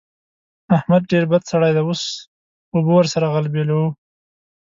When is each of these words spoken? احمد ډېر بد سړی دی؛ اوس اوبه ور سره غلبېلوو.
احمد 0.77 1.01
ډېر 1.11 1.23
بد 1.31 1.43
سړی 1.51 1.71
دی؛ 1.75 1.83
اوس 1.87 2.01
اوبه 2.75 2.91
ور 2.95 3.05
سره 3.13 3.27
غلبېلوو. 3.33 3.85